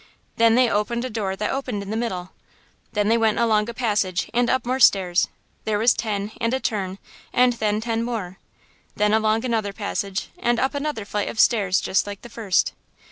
Then 0.37 0.55
they 0.55 0.67
opened 0.67 1.05
a 1.05 1.11
door 1.11 1.35
that 1.35 1.51
opened 1.53 1.83
in 1.83 1.91
the 1.91 1.95
middle. 1.95 2.31
Then 2.93 3.07
they 3.07 3.19
went 3.19 3.37
along 3.37 3.69
a 3.69 3.73
passage 3.75 4.31
and 4.33 4.49
up 4.49 4.65
more 4.65 4.79
stairs–there 4.79 5.77
was 5.77 5.93
ten 5.93 6.31
and 6.41 6.55
a 6.55 6.59
turn, 6.59 6.97
and 7.31 7.53
then 7.53 7.79
ten 7.81 8.01
more. 8.01 8.39
Then 8.95 9.13
along 9.13 9.45
another 9.45 9.73
passage, 9.73 10.29
and 10.39 10.59
up 10.59 10.73
another 10.73 11.05
flight 11.05 11.29
of 11.29 11.39
stairs 11.39 11.79
just 11.79 12.07
like 12.07 12.23
the 12.23 12.29
first. 12.29 12.73